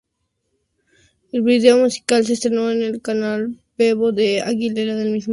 El 1.31 1.43
vídeo 1.43 1.77
musical 1.77 2.25
se 2.25 2.33
estrenó 2.33 2.71
en 2.71 2.81
el 2.81 3.03
canal 3.03 3.61
Vevo 3.77 4.11
de 4.11 4.41
Aguilera 4.41 4.99
el 4.99 5.11
mismo 5.11 5.25
día. 5.25 5.29